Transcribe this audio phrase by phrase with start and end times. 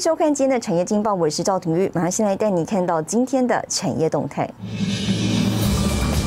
[0.00, 4.48] 收看今天的产业经报，我是赵廷玉，马上先来带你看到今天的产业动态。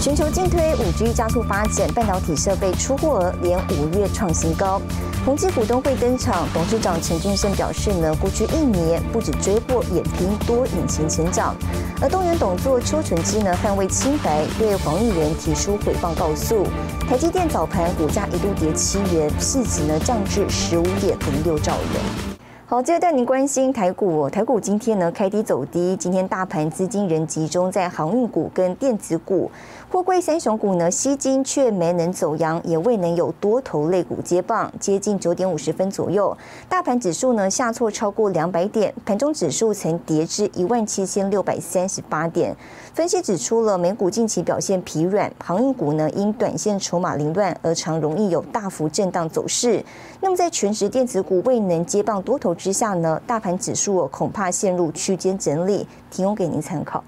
[0.00, 4.80] 全球进推五 G 加速发展，半导体设备出货额连五月创新高。
[5.24, 11.54] 宏基股东会登场，董事长陈俊生表示呢，过去一年不止追货，也拼多引擎成长。
[12.00, 16.66] 而东元董座邱纯基呢，捍卫清白，对黄玉仁提出诽谤告诉。
[17.08, 22.39] 台积电早盘股价一度跌七元，市值呢降至十五点零六兆元。
[22.70, 24.30] 好，接着带您关心台股。
[24.30, 29.50] 台股今天呢开低走低，今天大盘资金仍集中在航运股跟电子股。
[29.92, 34.72] 货柜三雄股呢，吸金却没能走阳，也未能有多头类股接棒。
[34.78, 36.36] 接近九点五十分左右，
[36.68, 42.56] 大盘指数呢下挫超过两百点，盘中指数曾跌至一万七千六百三十八点。
[42.94, 49.84] 分析指出了美股近期表现疲软，航运股呢因短线筹码凌乱而常容易有大幅震荡走势。
[50.20, 57.02] 那么在全职电子股未能接棒多头之下呢，大盘指数恐怕陷入区间整理，提供给您参考。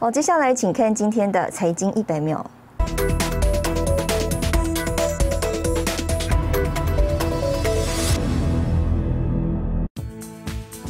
[0.00, 2.50] 好，接下来请看今天的财经一百秒。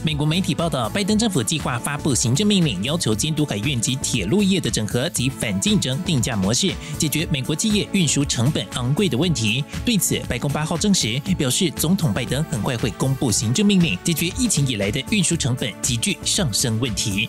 [0.04, 9.64] 美国媒体报道，拜登政府计划发布行政命令，要求监督海运及铁路业的整合及反竞争定价模式，解决美国企业运输成本昂贵的问题。
[9.84, 17.28] 对此，白宫八号证实，表示总统拜登很快会公布行政命令，解决疫情以来的运输成本急剧上升问题。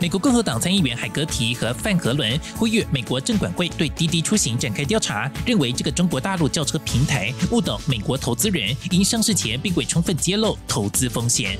[0.00, 11.58] 美国共和党参议员海格提和范和伦呼吁美国证管会对滴滴出行展开调查，认为这个中国大陆轿车平台误导美国投资人，因上市前并未充分揭露投资风险。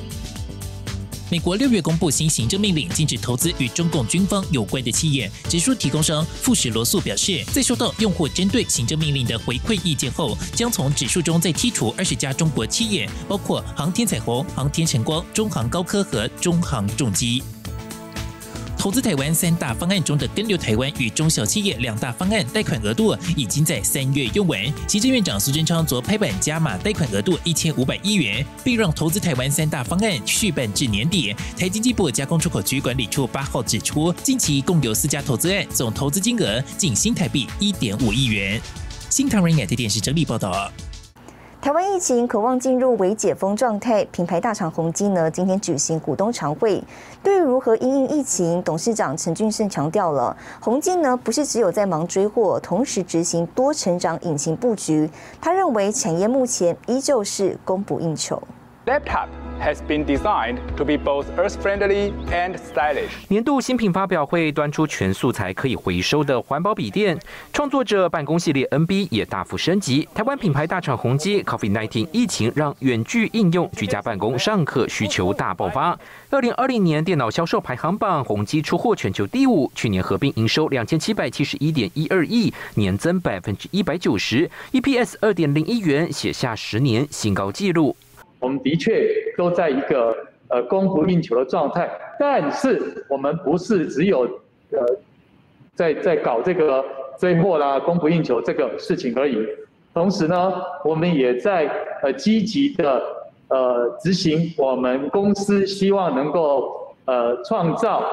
[1.31, 5.31] 美国六月公布新行政命令，禁止投资与中共军方有关的企业。
[5.49, 17.43] 指数提供商富士罗素表示，在收到用户针对行政命令的回馈意见后，将从指数中再剔除二十家中国企业，包括航天彩虹、航天晨光、中航高科和中航重机。
[18.79, 24.59] 投资台湾三大方案中的跟留台湾与中小企业两大方案贷款额度已经在三月用完。
[24.87, 31.35] 行政院长苏贞昌昨拍板加码贷款额度一千五百亿元，并让投资台湾三大方案续办至年底。
[31.57, 38.61] 台经济部加工出口局管理处八号指出，近期共有四家投资案，总投资金额近新台币一点五亿元。
[39.11, 40.73] 新唐人亚太电视整理报道。
[41.69, 46.83] 台湾疫情渴望进入微解封状态，品牌大厂宏基呢今天举行股东常会，
[47.23, 55.11] 对于如何因应疫情，董事长陈俊盛强调了，宏基呢不是只有在忙追货，同时执行多成长引擎布局。
[55.43, 58.43] 他认为产业目前依旧是供不应求。
[59.61, 63.11] Has been designed to be both earth-friendly and stylish。
[63.29, 67.19] 年度新品发表会端出全素材可以回收的环保笔电，
[67.53, 70.09] 创作者办公系列 NB 也大幅升级。
[70.15, 75.99] 台湾品牌大厂宏基，COVID-19 疫情让远距应用、居家办公、上课需求大爆发。
[76.31, 87.97] 二零二零年电脑销售排行榜，宏基出货全球第五，去年合并营收两千七百七十一点一二亿，年增百分之一百九十，EPS 二点零一元，写下十年新高纪录。
[88.41, 90.17] 我们的确都在一个
[90.49, 94.23] 呃供不应求的状态，但是我们不是只有
[94.71, 94.79] 呃
[95.75, 96.85] 在在搞这个
[97.19, 99.39] 追货啦、供不应求这个事情而已。
[99.93, 100.53] 同时呢，
[100.85, 101.71] 我们也在
[102.03, 103.03] 呃积极的
[103.49, 108.05] 呃执行我们公司希望能够呃创造。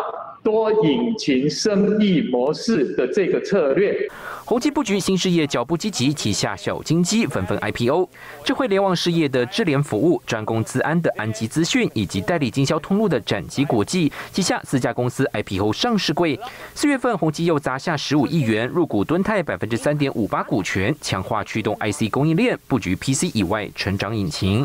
[0.46, 4.08] 多引擎生意模式的这个策略，
[4.48, 8.08] 宏基布局新事业脚步积极，旗下小金鸡纷纷 IPO。
[8.44, 16.40] 智慧联网事业的智联服务、专攻资安的安基资讯，以及代理经销通路的展基国际，旗下四家公司 IPO 上市柜。
[16.76, 24.64] 四月份，宏基又砸下十五亿元入股敦泰百分之三点五八股权，强化驱动 IC 供应链布局 PC 以外成长引擎。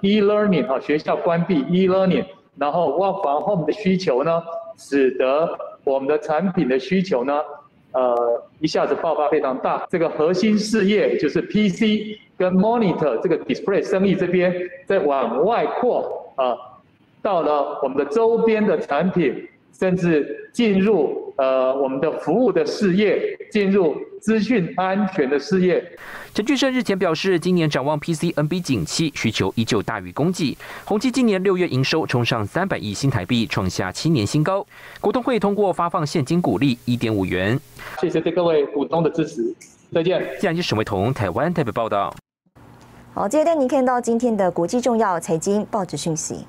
[0.00, 2.24] E-learning 啊，学校关闭 E-learning，
[2.56, 4.40] 然后 work from home 的需求呢？
[4.76, 7.32] 使得我们的产品的需求呢，
[7.92, 9.86] 呃，一下子爆发非常大。
[9.90, 14.54] 这个核心事业就是 PC 跟 Monitor 这个 Display 生意这边
[14.86, 16.56] 在往外扩啊，
[17.22, 23.18] 到了我们的周边的产品，甚至进入呃我们的服务的事业，
[23.50, 23.96] 进入。
[24.20, 25.80] 资讯安全的事业。
[26.34, 30.58] 陈俊生日前表示，今年展望 PC NB 景气需求依旧大于供给。
[30.84, 34.66] 宏基今年六月营收冲上三百亿新台币，创下七年新高。
[35.00, 37.56] 股东会通过发放现金股利一点五元。
[38.00, 39.54] 谢谢对各位股东的支持，
[39.92, 40.20] 再见。
[40.34, 42.12] 接下来是沈伟彤台湾台北报道。
[43.14, 46.44] 好，接着带您看到今天的国际重要财经报纸讯息。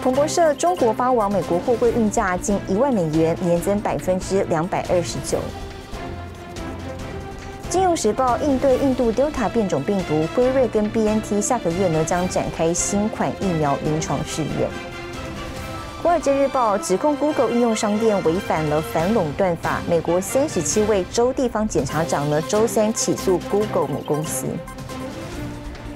[0.00, 5.38] 彭博社：中国发往美国货柜运价近一万美元，年增百分之两百二十九。
[7.68, 14.70] 金融时报应对印度 Delta 变种病毒，辉瑞跟 BNT 下个月呢将展开新款疫苗临床试验。
[16.00, 24.46] 华尔街日报指控 Google 应用商店违反了反垄断法，美国三十七位州地方检察长呢周三起诉 Google 母公司。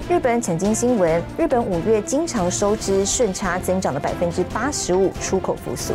[0.08, 5.94] 日本曾经新闻，日本五月经常收支顺差增长了百分之八十五，出口复苏。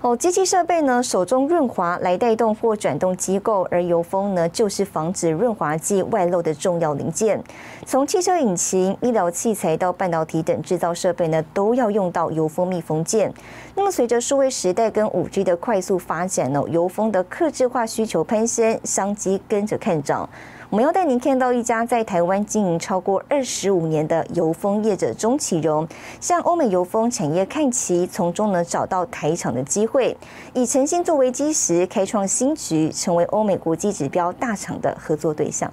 [0.00, 7.40] 哦，机器设备呢，手中润滑来带动或转动机构，而油封呢，就是防止润滑剂外漏的重要零件。
[7.84, 13.30] 从汽车引擎、医疗器材到半导体等制造设备呢，都要用到油封密封件。
[13.74, 20.26] 那么，随着数位时代跟五 G 的快速发展呢，油封的客制化需求攀升，商机跟着看涨。
[20.70, 25.84] 我们要带您看到一家在台湾经营超过二十五年的油封业者钟启荣，
[26.20, 30.16] 向欧美油封产业看齐，从中呢找到台厂的机会，
[30.54, 35.68] 以诚信作为基石，开创新局，成为欧美国际指标大厂的合作对象。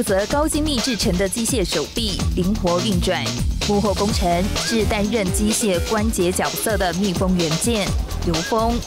[0.00, 3.22] 负责高精密制成的机械手臂灵活运转，
[3.68, 7.86] 幕后工程是担任机械关节角色的密封元件
[8.26, 8.80] 油封，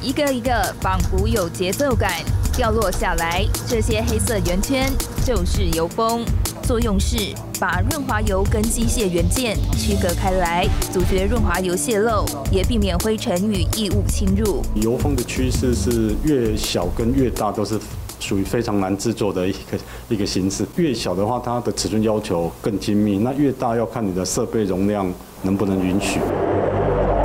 [0.00, 2.12] 一个一个仿佛有节奏感
[2.56, 4.88] 掉落下来，这些黑色圆圈
[5.26, 6.24] 就是油封。
[6.70, 7.16] 作用是
[7.58, 14.62] 把润滑油跟机械元件区隔开来，阻绝润滑油泄漏，也避免灰尘与异物侵入。
[14.76, 17.76] 油封的趋势是越小跟越大都是
[18.20, 19.78] 属于非常难制作的一个
[20.10, 20.64] 一个形式。
[20.76, 25.12] 越小的话，它的尺寸要求更精密；那越大要看你的设备容量
[25.42, 26.20] 能不能允许。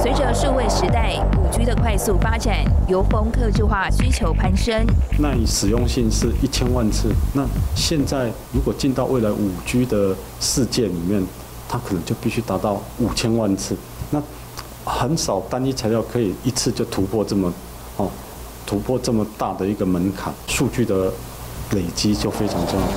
[0.05, 4.85] 随着数位时代五 G 的快速发展，油封客制化需求攀升。
[5.17, 7.43] 那你使用性是一千万次，那
[7.75, 11.25] 现在如果进到未来五 G 的世界里面，
[11.67, 13.75] 它可能就必须达到五千万次。
[14.11, 14.21] 那
[14.85, 17.51] 很少单一材料可以一次就突破这么
[17.97, 18.07] 哦，
[18.63, 21.11] 突破这么大的一个门槛，数据的
[21.71, 22.87] 累积就非常重要。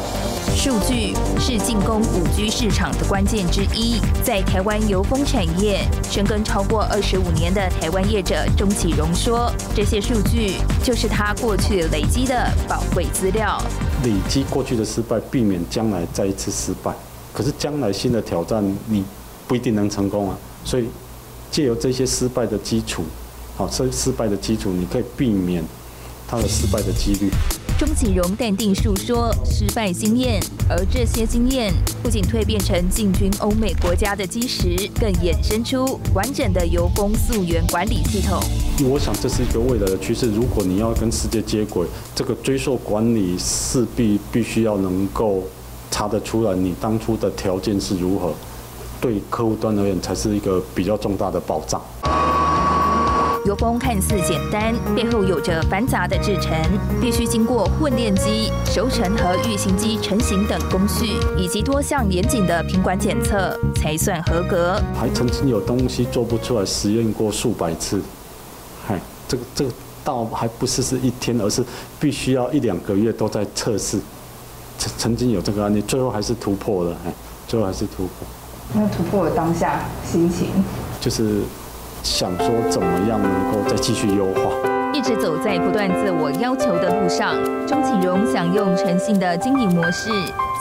[0.55, 4.01] 数据是进攻五 G 市场的关键之一。
[4.25, 13.63] 在台湾油风产业深耕超过二十五年的台湾业者钟启荣说：“这些数据就是他过去累积的宝贵资料。
[14.03, 16.93] 累积过去的失败，避免将来再一次失败。
[17.33, 19.05] 可是将来新的挑战，你
[19.47, 20.37] 不一定能成功啊。
[20.65, 20.89] 所以
[21.51, 23.05] 借由这些失败的基础，
[23.57, 25.63] 好，这失败的基础，你可以避免
[26.29, 27.31] 它的失败的几率。”
[27.79, 31.73] 钟启荣淡定述说失败经验，而这些经验
[32.03, 38.41] 不仅蜕变成进军欧美国家的基石，更衍生出完整的油工溯源管理系统。
[38.91, 40.29] 我想这是一个未来的趋势。
[40.33, 41.87] 如果你要跟世界接轨，
[42.17, 45.45] 这个追溯管理势必必须要能够
[45.89, 48.35] 查得出来你当初的条件是如何，
[49.01, 51.81] 对客户端而言才是一个比较重大的保障。
[53.49, 56.55] 油封看似简单，背后有着繁杂的制成，
[57.01, 64.79] 必须经过混炼机、熟成和预型机成型等工序，以及多项严谨的品管检测，才算合格。
[64.95, 68.03] 还曾经有东西做不出来，实验过数百次，
[68.87, 69.71] 嗨，这个这个
[70.05, 71.65] 倒还不是是一天，而是
[71.99, 73.99] 必须要一两个月都在测试。
[74.79, 77.15] 曾曾经有这个案例，最后还是突破了，哎，
[77.47, 78.29] 最后还是突破。
[78.75, 80.49] 那突破了当下心情？
[81.01, 81.41] 就是。
[82.03, 84.51] 想说怎么样能够再继续优化，
[84.93, 87.35] 一直走在不断自我要求的路上。
[87.67, 90.11] 钟启荣想用诚信的经营模式，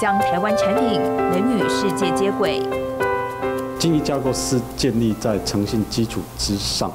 [0.01, 2.61] 将台湾产品能与世界接轨。
[3.79, 6.91] 经营架构是建立在诚信基础之上，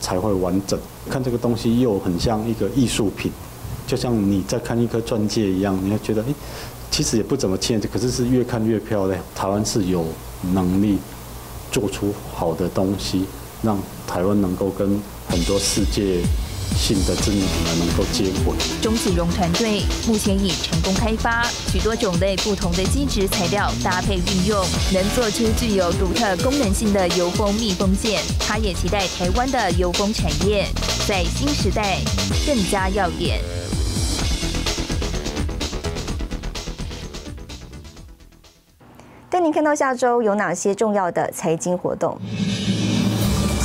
[0.00, 0.78] 才会完整。
[1.08, 3.32] 看这个东西又很像一个艺术品，
[3.86, 6.34] 就像你在看一颗钻戒一样，你会觉得，哎，
[6.90, 9.18] 其实也不怎么欠，可是是越看越漂亮。
[9.34, 10.04] 台湾是有
[10.52, 10.98] 能力
[11.70, 13.24] 做出好的东西。
[13.64, 16.22] 让台湾能够跟很多世界
[16.76, 18.54] 性的知名品牌能够接轨。
[18.82, 28.20] 钟启荣团队目前已成功开发许多种类不同的基质材料搭配运用，能做出具有独特功能性的油封密封件。
[28.38, 30.66] 他也期待台湾的油封产业
[31.08, 31.98] 在新时代
[32.46, 33.40] 更加耀眼。
[39.30, 42.16] 带您看到下周有哪些重要的财经活动。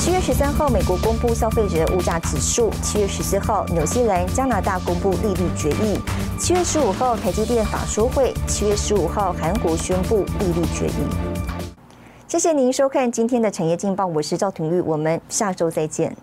[0.09, 5.99] 七月十三号，美国公布消费者物价指数；七月十四号，纽西兰、加拿大公布利率决议；
[6.39, 10.93] 七月十五号，台积电法说会；七月十五号，韩国宣布利率决议。
[12.27, 16.17] 谢谢您收看今天的产业劲报，我是赵廷玉，我们下周再见。